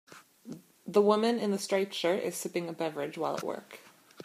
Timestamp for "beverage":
2.73-3.19